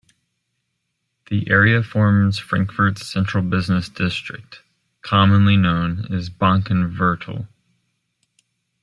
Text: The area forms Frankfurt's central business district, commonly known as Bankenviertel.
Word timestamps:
The 1.29 1.47
area 1.47 1.83
forms 1.83 2.39
Frankfurt's 2.39 3.05
central 3.05 3.43
business 3.43 3.87
district, 3.87 4.63
commonly 5.03 5.57
known 5.57 6.11
as 6.11 6.27
Bankenviertel. 6.27 7.47